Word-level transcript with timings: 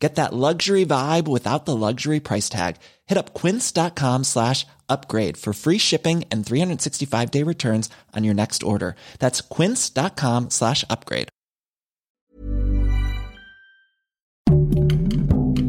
Get 0.00 0.14
that 0.14 0.32
luxury 0.32 0.86
vibe 0.86 1.28
without 1.28 1.66
the 1.66 1.76
luxury 1.76 2.20
price 2.20 2.48
tag. 2.48 2.76
Hit 3.06 3.18
up 3.18 3.34
quince.com 3.34 4.24
slash 4.24 4.66
upgrade 4.88 5.36
for 5.36 5.52
free 5.52 5.78
shipping 5.78 6.24
and 6.32 6.44
365 6.44 7.30
day 7.30 7.44
returns 7.44 7.90
on 8.16 8.24
your 8.24 8.34
next 8.34 8.62
order. 8.62 8.96
That's 9.18 9.42
quince.com 9.42 10.48
slash 10.48 10.84
upgrade. 10.88 11.28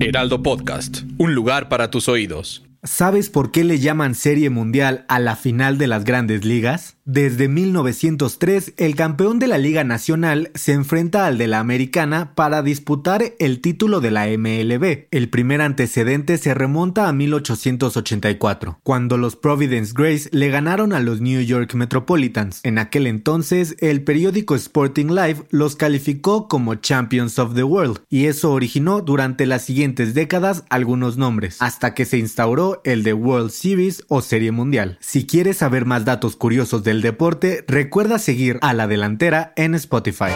Heraldo 0.00 0.42
Podcast, 0.42 1.02
un 1.18 1.34
lugar 1.34 1.68
para 1.68 1.90
tus 1.90 2.08
oídos. 2.08 2.62
¿Sabes 2.82 3.30
por 3.30 3.50
qué 3.50 3.64
le 3.64 3.78
llaman 3.78 4.14
Serie 4.14 4.50
Mundial 4.50 5.06
a 5.08 5.18
la 5.18 5.36
final 5.36 5.78
de 5.78 5.86
las 5.86 6.04
grandes 6.04 6.44
ligas? 6.44 6.98
Desde 7.06 7.48
1903, 7.48 8.72
el 8.78 8.96
campeón 8.96 9.38
de 9.38 9.46
la 9.46 9.58
Liga 9.58 9.84
Nacional 9.84 10.50
se 10.54 10.72
enfrenta 10.72 11.26
al 11.26 11.36
de 11.36 11.48
la 11.48 11.60
Americana 11.60 12.34
para 12.34 12.62
disputar 12.62 13.34
el 13.38 13.60
título 13.60 14.00
de 14.00 14.10
la 14.10 14.26
MLB. 14.26 15.08
El 15.10 15.28
primer 15.28 15.60
antecedente 15.60 16.38
se 16.38 16.54
remonta 16.54 17.06
a 17.06 17.12
1884, 17.12 18.78
cuando 18.82 19.18
los 19.18 19.36
Providence 19.36 19.92
Grays 19.94 20.30
le 20.32 20.48
ganaron 20.48 20.94
a 20.94 21.00
los 21.00 21.20
New 21.20 21.42
York 21.42 21.74
Metropolitans. 21.74 22.60
En 22.62 22.78
aquel 22.78 23.06
entonces, 23.06 23.76
el 23.80 24.02
periódico 24.02 24.54
Sporting 24.54 25.08
Life 25.08 25.42
los 25.50 25.76
calificó 25.76 26.48
como 26.48 26.76
Champions 26.76 27.38
of 27.38 27.54
the 27.54 27.64
World, 27.64 28.00
y 28.08 28.24
eso 28.24 28.50
originó 28.50 29.02
durante 29.02 29.44
las 29.44 29.62
siguientes 29.62 30.14
décadas 30.14 30.64
algunos 30.70 31.18
nombres, 31.18 31.60
hasta 31.60 31.92
que 31.92 32.06
se 32.06 32.16
instauró 32.16 32.80
el 32.82 33.02
de 33.02 33.12
World 33.12 33.50
Series 33.50 34.04
o 34.08 34.22
Serie 34.22 34.52
Mundial. 34.52 34.96
Si 35.02 35.26
quieres 35.26 35.58
saber 35.58 35.84
más 35.84 36.06
datos 36.06 36.36
curiosos 36.36 36.82
de 36.82 36.93
deporte, 37.02 37.64
recuerda 37.66 38.18
seguir 38.18 38.58
a 38.62 38.72
La 38.72 38.86
Delantera 38.86 39.52
en 39.56 39.74
Spotify. 39.74 40.32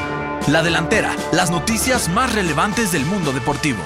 La 0.48 0.62
Delantera, 0.62 1.15
las 1.33 1.50
noticias 1.50 2.09
más 2.09 2.34
relevantes 2.34 2.92
del 2.92 3.05
mundo 3.05 3.33
deportivo. 3.33 3.78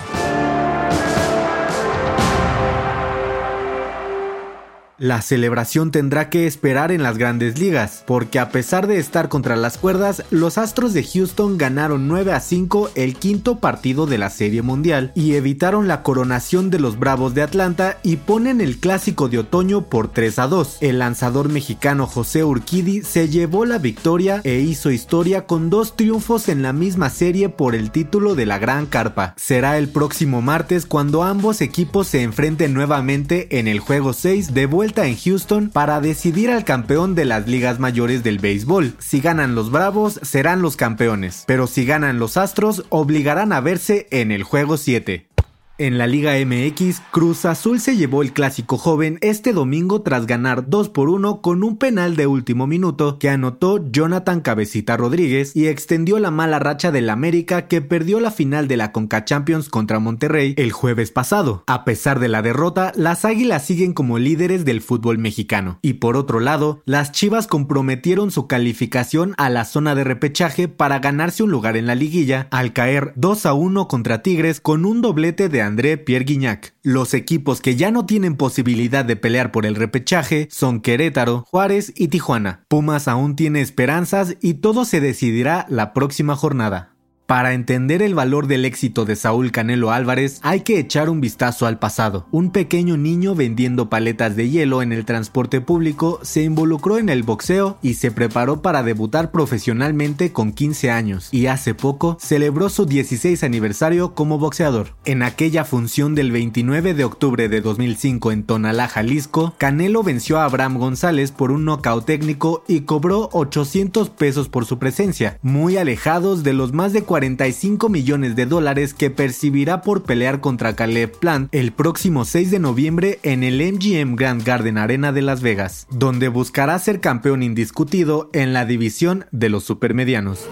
La 5.02 5.20
celebración 5.20 5.90
tendrá 5.90 6.30
que 6.30 6.46
esperar 6.46 6.92
en 6.92 7.02
las 7.02 7.18
grandes 7.18 7.58
ligas, 7.58 8.04
porque 8.06 8.38
a 8.38 8.50
pesar 8.50 8.86
de 8.86 8.98
estar 8.98 9.28
contra 9.28 9.56
las 9.56 9.76
cuerdas, 9.76 10.22
los 10.30 10.58
Astros 10.58 10.92
de 10.92 11.02
Houston 11.02 11.58
ganaron 11.58 12.06
9 12.06 12.32
a 12.32 12.38
5 12.38 12.92
el 12.94 13.16
quinto 13.16 13.58
partido 13.58 14.06
de 14.06 14.18
la 14.18 14.30
Serie 14.30 14.62
Mundial 14.62 15.10
y 15.16 15.34
evitaron 15.34 15.88
la 15.88 16.04
coronación 16.04 16.70
de 16.70 16.78
los 16.78 17.00
Bravos 17.00 17.34
de 17.34 17.42
Atlanta 17.42 17.98
y 18.04 18.14
ponen 18.14 18.60
el 18.60 18.78
clásico 18.78 19.28
de 19.28 19.40
otoño 19.40 19.88
por 19.88 20.06
3 20.06 20.38
a 20.38 20.46
2. 20.46 20.76
El 20.82 21.00
lanzador 21.00 21.48
mexicano 21.48 22.06
José 22.06 22.44
Urquidi 22.44 23.02
se 23.02 23.28
llevó 23.28 23.64
la 23.64 23.78
victoria 23.78 24.40
e 24.44 24.60
hizo 24.60 24.92
historia 24.92 25.46
con 25.46 25.68
dos 25.68 25.96
triunfos 25.96 26.48
en 26.48 26.62
la 26.62 26.72
misma 26.72 27.10
serie 27.10 27.48
por 27.48 27.74
el 27.74 27.90
título 27.90 28.36
de 28.36 28.46
la 28.46 28.60
Gran 28.60 28.86
Carpa. 28.86 29.34
Será 29.36 29.78
el 29.78 29.88
próximo 29.88 30.42
martes 30.42 30.86
cuando 30.86 31.24
ambos 31.24 31.60
equipos 31.60 32.06
se 32.06 32.22
enfrenten 32.22 32.72
nuevamente 32.72 33.58
en 33.58 33.66
el 33.66 33.80
juego 33.80 34.12
6 34.12 34.54
de 34.54 34.66
vuelta 34.66 34.91
en 35.00 35.16
Houston 35.16 35.70
para 35.70 36.00
decidir 36.00 36.50
al 36.50 36.64
campeón 36.64 37.14
de 37.14 37.24
las 37.24 37.48
ligas 37.48 37.78
mayores 37.78 38.22
del 38.22 38.38
béisbol. 38.38 38.94
Si 38.98 39.20
ganan 39.20 39.54
los 39.54 39.70
Bravos, 39.70 40.20
serán 40.22 40.62
los 40.62 40.76
campeones, 40.76 41.44
pero 41.46 41.66
si 41.66 41.84
ganan 41.84 42.18
los 42.18 42.36
Astros, 42.36 42.84
obligarán 42.90 43.52
a 43.52 43.60
verse 43.60 44.06
en 44.10 44.30
el 44.30 44.42
juego 44.42 44.76
7. 44.76 45.31
En 45.78 45.96
la 45.96 46.06
Liga 46.06 46.34
MX, 46.34 47.00
Cruz 47.10 47.46
Azul 47.46 47.80
se 47.80 47.96
llevó 47.96 48.22
el 48.22 48.34
clásico 48.34 48.76
joven 48.76 49.16
este 49.22 49.54
domingo 49.54 50.02
tras 50.02 50.26
ganar 50.26 50.68
2 50.68 50.90
por 50.90 51.08
1 51.08 51.40
con 51.40 51.64
un 51.64 51.78
penal 51.78 52.14
de 52.14 52.26
último 52.26 52.66
minuto 52.66 53.18
que 53.18 53.30
anotó 53.30 53.90
Jonathan 53.90 54.42
Cabecita 54.42 54.98
Rodríguez 54.98 55.56
y 55.56 55.68
extendió 55.68 56.18
la 56.18 56.30
mala 56.30 56.58
racha 56.58 56.92
del 56.92 57.08
América 57.08 57.68
que 57.68 57.80
perdió 57.80 58.20
la 58.20 58.30
final 58.30 58.68
de 58.68 58.76
la 58.76 58.92
Conca 58.92 59.24
Champions 59.24 59.70
contra 59.70 59.98
Monterrey 59.98 60.52
el 60.58 60.72
jueves 60.72 61.10
pasado. 61.10 61.64
A 61.66 61.86
pesar 61.86 62.20
de 62.20 62.28
la 62.28 62.42
derrota, 62.42 62.92
las 62.94 63.24
Águilas 63.24 63.64
siguen 63.64 63.94
como 63.94 64.18
líderes 64.18 64.66
del 64.66 64.82
fútbol 64.82 65.16
mexicano. 65.16 65.78
Y 65.80 65.94
por 65.94 66.18
otro 66.18 66.38
lado, 66.38 66.82
las 66.84 67.12
Chivas 67.12 67.46
comprometieron 67.46 68.30
su 68.30 68.46
calificación 68.46 69.34
a 69.38 69.48
la 69.48 69.64
zona 69.64 69.94
de 69.94 70.04
repechaje 70.04 70.68
para 70.68 70.98
ganarse 70.98 71.42
un 71.42 71.50
lugar 71.50 71.78
en 71.78 71.86
la 71.86 71.94
liguilla 71.94 72.46
al 72.50 72.74
caer 72.74 73.14
2 73.16 73.46
a 73.46 73.54
1 73.54 73.88
contra 73.88 74.22
Tigres 74.22 74.60
con 74.60 74.84
un 74.84 75.00
doblete 75.00 75.48
de 75.48 75.61
André 75.62 75.98
Pierre 75.98 76.24
Guignac. 76.24 76.74
Los 76.82 77.14
equipos 77.14 77.60
que 77.60 77.76
ya 77.76 77.90
no 77.90 78.06
tienen 78.06 78.36
posibilidad 78.36 79.04
de 79.04 79.16
pelear 79.16 79.52
por 79.52 79.66
el 79.66 79.74
repechaje 79.74 80.48
son 80.50 80.80
Querétaro, 80.80 81.44
Juárez 81.48 81.92
y 81.96 82.08
Tijuana. 82.08 82.64
Pumas 82.68 83.08
aún 83.08 83.36
tiene 83.36 83.60
esperanzas 83.60 84.36
y 84.40 84.54
todo 84.54 84.84
se 84.84 85.00
decidirá 85.00 85.66
la 85.68 85.92
próxima 85.92 86.36
jornada. 86.36 86.91
Para 87.26 87.54
entender 87.54 88.02
el 88.02 88.14
valor 88.14 88.46
del 88.46 88.64
éxito 88.64 89.04
de 89.04 89.16
Saúl 89.16 89.52
Canelo 89.52 89.90
Álvarez 89.90 90.40
hay 90.42 90.62
que 90.62 90.78
echar 90.78 91.08
un 91.08 91.20
vistazo 91.20 91.66
al 91.66 91.78
pasado. 91.78 92.26
Un 92.30 92.50
pequeño 92.50 92.96
niño 92.96 93.34
vendiendo 93.34 93.88
paletas 93.88 94.36
de 94.36 94.50
hielo 94.50 94.82
en 94.82 94.92
el 94.92 95.04
transporte 95.04 95.60
público 95.60 96.18
se 96.22 96.42
involucró 96.42 96.98
en 96.98 97.08
el 97.08 97.22
boxeo 97.22 97.78
y 97.80 97.94
se 97.94 98.10
preparó 98.10 98.60
para 98.60 98.82
debutar 98.82 99.30
profesionalmente 99.30 100.32
con 100.32 100.52
15 100.52 100.90
años 100.90 101.28
y 101.32 101.46
hace 101.46 101.74
poco 101.74 102.18
celebró 102.20 102.68
su 102.68 102.86
16 102.86 103.42
aniversario 103.44 104.14
como 104.14 104.38
boxeador. 104.38 104.94
En 105.04 105.22
aquella 105.22 105.64
función 105.64 106.14
del 106.14 106.32
29 106.32 106.92
de 106.92 107.04
octubre 107.04 107.48
de 107.48 107.60
2005 107.60 108.32
en 108.32 108.42
Tonalá, 108.42 108.88
Jalisco, 108.88 109.54
Canelo 109.56 110.02
venció 110.02 110.38
a 110.38 110.44
Abraham 110.44 110.76
González 110.76 111.30
por 111.30 111.50
un 111.50 111.64
nocaut 111.64 112.04
técnico 112.04 112.64
y 112.68 112.80
cobró 112.80 113.30
800 113.32 114.10
pesos 114.10 114.48
por 114.48 114.66
su 114.66 114.78
presencia, 114.78 115.38
muy 115.40 115.78
alejados 115.78 116.42
de 116.42 116.52
los 116.52 116.72
más 116.72 116.92
de 116.92 117.04
40 117.04 117.11
45 117.12 117.90
millones 117.90 118.36
de 118.36 118.46
dólares 118.46 118.94
que 118.94 119.10
percibirá 119.10 119.82
por 119.82 120.02
pelear 120.02 120.40
contra 120.40 120.74
Caleb 120.74 121.12
Plant 121.18 121.54
el 121.54 121.70
próximo 121.70 122.24
6 122.24 122.50
de 122.50 122.58
noviembre 122.58 123.18
en 123.22 123.44
el 123.44 123.60
MGM 123.60 124.16
Grand 124.16 124.42
Garden 124.42 124.78
Arena 124.78 125.12
de 125.12 125.20
Las 125.20 125.42
Vegas, 125.42 125.86
donde 125.90 126.28
buscará 126.28 126.78
ser 126.78 127.00
campeón 127.00 127.42
indiscutido 127.42 128.30
en 128.32 128.54
la 128.54 128.64
división 128.64 129.26
de 129.30 129.50
los 129.50 129.62
supermedianos. 129.62 130.48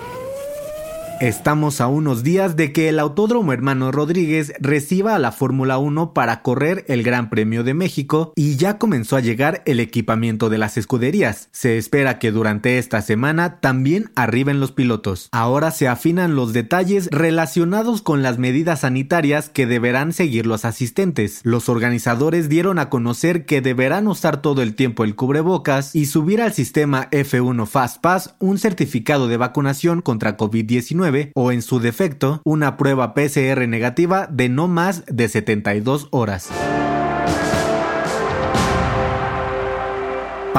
Estamos 1.21 1.83
a 1.83 1.87
unos 1.87 2.23
días 2.23 2.57
de 2.57 2.73
que 2.73 2.89
el 2.89 2.99
Autódromo 2.99 3.53
Hermano 3.53 3.93
Rodríguez 3.93 4.55
reciba 4.59 5.15
a 5.15 5.19
la 5.19 5.33
Fórmula 5.33 5.77
1 5.77 6.15
para 6.15 6.41
correr 6.41 6.87
el 6.89 7.03
Gran 7.03 7.29
Premio 7.29 7.63
de 7.63 7.75
México 7.75 8.33
y 8.37 8.57
ya 8.57 8.79
comenzó 8.79 9.17
a 9.17 9.21
llegar 9.21 9.63
el 9.67 9.81
equipamiento 9.81 10.49
de 10.49 10.57
las 10.57 10.79
escuderías. 10.79 11.51
Se 11.53 11.77
espera 11.77 12.19
que 12.19 12.33
durante 12.33 12.79
esta 12.79 13.03
semana 13.03 13.61
también 13.61 14.11
arriben 14.17 14.61
los 14.61 14.73
pilotos. 14.73 15.29
Ahora 15.31 15.73
se 15.73 15.89
afinan 15.89 16.37
los 16.37 16.55
detalles 16.55 17.11
relacionados 17.13 18.01
con 18.01 18.23
las 18.23 18.39
medidas 18.39 18.81
sanitarias 18.81 19.51
que 19.51 19.67
deberán 19.67 20.15
seguir 20.15 20.47
los 20.47 20.65
asistentes. 20.65 21.41
Los 21.43 21.69
organizadores 21.69 22.49
dieron 22.49 22.79
a 22.79 22.89
conocer 22.89 23.45
que 23.45 23.61
deberán 23.61 24.07
usar 24.07 24.41
todo 24.41 24.63
el 24.63 24.75
tiempo 24.75 25.05
el 25.05 25.17
cubrebocas 25.17 25.95
y 25.95 26.07
subir 26.07 26.41
al 26.41 26.55
sistema 26.55 27.11
F1 27.11 27.67
FastPass 27.67 28.37
un 28.39 28.57
certificado 28.57 29.29
de 29.29 29.37
vacunación 29.37 30.01
contra 30.01 30.39
COVID-19 30.39 31.10
o 31.35 31.53
en 31.53 31.63
su 31.63 31.81
defecto 31.81 32.41
una 32.45 32.77
prueba 32.77 33.15
PCR 33.15 33.67
negativa 33.69 34.27
de 34.31 34.49
no 34.49 34.69
más 34.69 35.05
de 35.07 35.29
72 35.29 36.09
horas. 36.11 36.51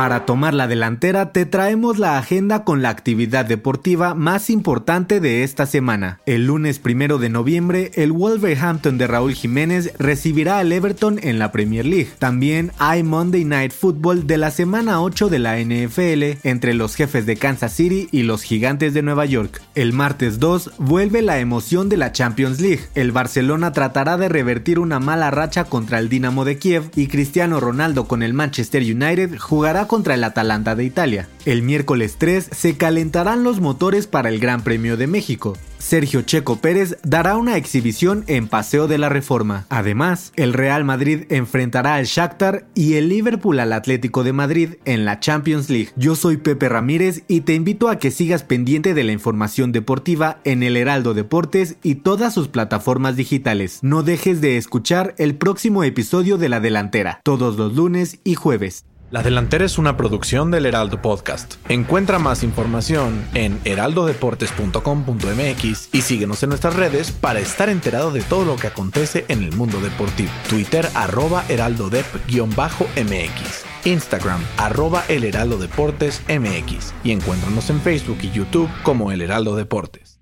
Para 0.01 0.25
tomar 0.25 0.56
la 0.56 0.67
delantera 0.67 1.31
te 1.31 1.45
traemos 1.45 2.00
la 2.00 2.17
agenda 2.17 2.63
con 2.63 2.81
la 2.81 2.89
actividad 2.89 3.45
deportiva 3.45 4.16
más 4.16 4.50
importante 4.50 5.19
de 5.19 5.44
esta 5.44 5.68
semana. 5.68 6.19
El 6.25 6.48
lunes 6.48 6.80
primero 6.80 7.19
de 7.19 7.30
noviembre, 7.30 7.92
el 7.94 8.12
Wolverhampton 8.12 8.98
de 8.98 9.06
Raúl 9.06 9.36
Jiménez 9.36 9.94
recibirá 10.00 10.57
al 10.57 10.71
Everton 10.71 11.19
en 11.21 11.38
la 11.38 11.51
Premier 11.51 11.86
League. 11.86 12.09
También 12.18 12.71
hay 12.80 13.03
Monday 13.03 13.45
Night 13.45 13.74
Football 13.74 14.25
de 14.25 14.39
la 14.39 14.50
semana 14.50 15.03
8 15.03 15.30
de 15.30 15.38
la 15.38 15.59
NFL 15.59 16.47
entre 16.47 16.74
los 16.74 16.95
jefes 16.95 17.27
de 17.27 17.38
Kansas 17.38 17.71
City 17.71 18.09
y 18.12 18.24
los 18.24 18.42
gigantes 18.42 18.95
de 18.95 19.04
Nueva 19.04 19.27
York. 19.27 19.62
El 19.75 19.94
martes 19.94 20.39
2 20.39 20.71
vuelve 20.80 21.21
la 21.21 21.38
emoción 21.38 21.89
de 21.89 21.97
la 21.97 22.12
Champions 22.12 22.59
League. 22.59 22.88
El 22.95 23.12
Barcelona 23.12 23.71
tratará 23.71 24.18
de 24.18 24.30
revertir 24.30 24.80
una 24.80 25.00
mala 25.00 25.30
racha 25.30 25.65
contra 25.65 26.00
el 26.00 26.09
Dinamo 26.09 26.44
de 26.44 26.57
Kiev 26.57 26.89
y 26.95 27.06
Cristiano 27.06 27.59
Ronaldo 27.59 28.07
con 28.07 28.24
el 28.24 28.33
Manchester 28.33 28.81
United 28.81 29.38
jugará 29.38 29.89
contra 29.92 30.14
el 30.14 30.24
Atalanta 30.24 30.74
de 30.74 30.86
Italia. 30.86 31.28
El 31.44 31.64
miércoles 31.64 32.16
3 32.18 32.48
se 32.50 32.78
calentarán 32.78 33.44
los 33.44 33.60
motores 33.60 34.08
para 34.08 34.30
el 34.30 34.40
Gran 34.40 34.64
Premio 34.64 34.96
de 34.96 35.06
México. 35.06 35.58
Sergio 35.80 36.22
Checo 36.22 36.62
Pérez 36.62 36.96
dará 37.04 37.36
una 37.36 37.58
exhibición 37.58 38.24
en 38.28 38.48
Paseo 38.48 38.88
de 38.88 38.98
la 38.98 39.10
Reforma. 39.10 39.66
Además, 39.68 40.32
el 40.38 40.54
Real 40.54 40.86
Madrid 40.86 41.26
enfrentará 41.28 41.96
al 41.96 42.06
Shakhtar 42.06 42.68
y 42.74 42.94
el 42.94 43.10
Liverpool 43.10 43.60
al 43.60 43.74
Atlético 43.74 44.24
de 44.24 44.32
Madrid 44.32 44.76
en 44.86 45.04
la 45.04 45.20
Champions 45.20 45.70
League. 45.70 45.90
Yo 45.98 46.16
soy 46.16 46.38
Pepe 46.38 46.70
Ramírez 46.70 47.24
y 47.28 47.42
te 47.42 47.54
invito 47.54 47.90
a 47.90 47.98
que 47.98 48.12
sigas 48.12 48.44
pendiente 48.44 48.94
de 48.94 49.04
la 49.04 49.12
información 49.12 49.74
deportiva 49.74 50.40
en 50.46 50.64
el 50.64 50.78
Heraldo 50.78 51.14
Deportes 51.14 51.76
y 51.84 51.96
todas 51.96 52.34
sus 52.34 52.48
plataformas 52.48 53.18
digitales. 53.18 53.80
No 53.82 54.04
dejes 54.04 54.40
de 54.40 54.56
escuchar 54.56 55.16
el 55.18 55.36
próximo 55.36 55.84
episodio 55.84 56.38
de 56.38 56.48
La 56.48 56.62
Delantera, 56.62 57.20
todos 57.26 57.58
los 57.58 57.76
lunes 57.76 58.20
y 58.24 58.36
jueves. 58.36 58.86
La 59.12 59.22
Delantera 59.22 59.66
es 59.66 59.78
una 59.78 59.96
producción 59.98 60.50
del 60.52 60.66
Heraldo 60.66 61.02
Podcast. 61.02 61.56
Encuentra 61.68 62.18
más 62.18 62.44
información 62.44 63.28
en 63.34 63.60
heraldodeportes.com.mx 63.66 65.90
y 65.92 66.02
síguenos 66.02 66.44
en 66.44 66.50
nuestras 66.50 66.78
redes 66.78 67.12
para 67.12 67.42
estar 67.42 67.68
enterado 67.68 68.12
de 68.12 68.22
todo 68.22 68.46
lo 68.46 68.56
que 68.56 68.68
acontece 68.68 69.25
en 69.28 69.44
el 69.44 69.52
mundo 69.52 69.81
deportivo. 69.81 70.31
Twitter 70.50 70.88
arroba 70.96 71.44
heraldodep-mx. 71.50 73.66
Instagram 73.84 74.42
arroba 74.56 75.04
el 75.10 75.25
Heraldo 75.25 75.57
Deportes 75.57 76.22
MX 76.30 76.94
y 77.04 77.12
encuéntranos 77.12 77.69
en 77.69 77.81
Facebook 77.81 78.19
y 78.22 78.31
YouTube 78.31 78.69
como 78.81 79.12
El 79.12 79.22
Heraldo 79.22 79.57
Deportes. 79.57 80.22